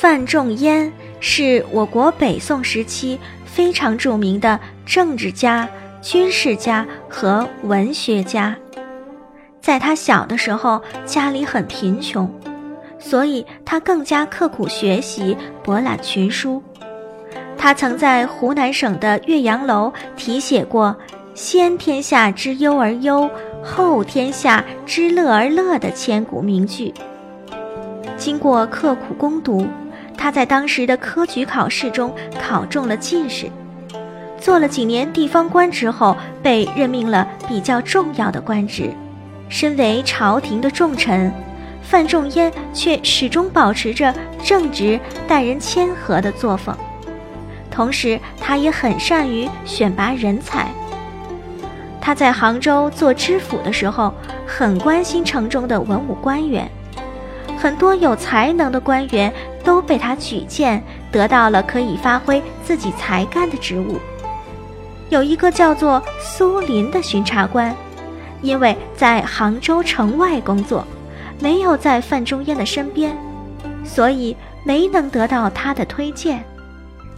[0.00, 4.56] 范仲淹是我国北宋时期非常著名的
[4.86, 5.68] 政治家、
[6.00, 8.56] 军事家和文学家。
[9.60, 12.32] 在他小的时候，家里很贫穷，
[13.00, 16.62] 所以他更加刻苦学习，博览群书。
[17.56, 20.96] 他曾在湖南省的岳阳楼题写过
[21.34, 23.28] “先天下之忧而忧，
[23.64, 26.94] 后天下之乐而乐”的千古名句。
[28.16, 29.66] 经过刻苦攻读。
[30.18, 33.46] 他在当时的科举考试中考中了进士，
[34.38, 38.90] 做了几年地方官之后，被任命了比较重要的官职。
[39.48, 41.32] 身为朝廷的重臣，
[41.82, 44.12] 范仲淹却始终保持着
[44.44, 46.76] 正直、待人谦和的作风。
[47.70, 50.68] 同时，他也很善于选拔人才。
[52.00, 54.12] 他在杭州做知府的时候，
[54.46, 56.68] 很关心城中的文武官员，
[57.56, 59.32] 很多有才能的官员。
[59.68, 63.98] 都被他举荐，得到了可以发挥自己才干的职务。
[65.10, 67.76] 有一个叫做苏林的巡查官，
[68.40, 70.86] 因为在杭州城外工作，
[71.38, 73.14] 没有在范仲淹的身边，
[73.84, 76.42] 所以没能得到他的推荐。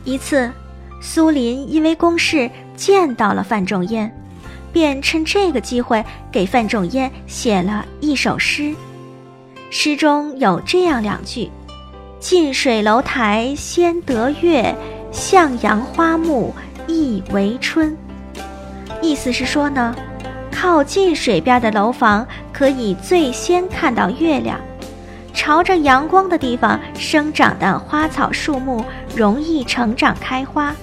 [0.02, 0.50] 一次，
[1.00, 4.12] 苏林因为公事见到了范仲淹，
[4.72, 8.74] 便趁这个机会给范仲淹写了一首诗。
[9.70, 11.48] 诗中有这样两句。
[12.20, 14.76] 近水楼台先得月，
[15.10, 16.54] 向阳花木
[16.86, 17.96] 易为春。
[19.00, 19.96] 意思是说呢，
[20.52, 24.60] 靠近水边的楼房可以最先看到月亮，
[25.32, 28.84] 朝着阳光的地方生长的花草树木
[29.16, 30.74] 容易成长开花，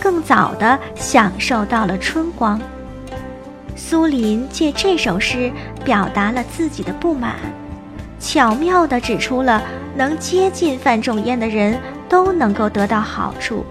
[0.00, 2.60] 更早的享受到了春光。
[3.76, 5.52] 苏林借这首诗
[5.84, 7.36] 表达了自己的不满。
[8.18, 9.62] 巧妙地指出了，
[10.00, 11.78] 能接近范仲淹的人
[12.08, 13.62] 都能够得到好处，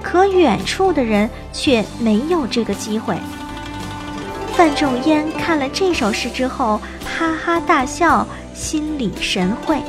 [0.00, 3.16] 可远处的人却没有这个机会。
[4.52, 8.24] 范仲淹看了这首诗之后，哈哈大笑，
[8.54, 9.82] 心领神会。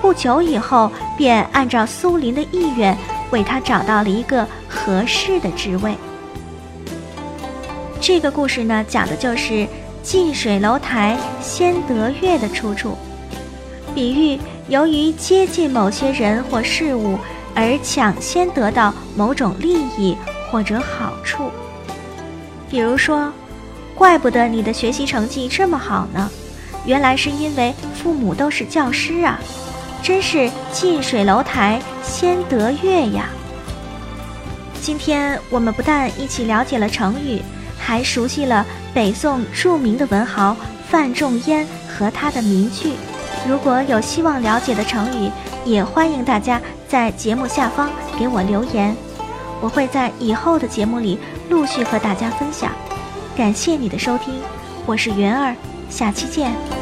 [0.00, 2.98] 不久以后，便按照苏林的意愿，
[3.30, 5.94] 为他找到了一个合适的职位。
[8.00, 9.64] 这个故事呢，讲的就是。
[10.02, 12.98] 近水楼台先得月的出处，
[13.94, 14.36] 比喻
[14.68, 17.18] 由于接近某些人或事物
[17.54, 20.16] 而抢先得到某种利益
[20.50, 21.50] 或者好处。
[22.70, 23.32] 比如说，
[23.94, 26.30] 怪不得你的学习成绩这么好呢，
[26.86, 29.38] 原来是因为父母都是教师啊，
[30.02, 33.28] 真是近水楼台先得月呀。
[34.80, 37.40] 今天我们不但一起了解了成语。
[37.84, 38.64] 还熟悉了
[38.94, 40.56] 北宋著名的文豪
[40.88, 42.92] 范仲淹和他的名句。
[43.48, 45.30] 如果有希望了解的成语，
[45.64, 48.94] 也欢迎大家在节目下方给我留言，
[49.60, 51.18] 我会在以后的节目里
[51.50, 52.70] 陆续和大家分享。
[53.36, 54.34] 感谢你的收听，
[54.86, 55.54] 我是云儿，
[55.88, 56.81] 下期见。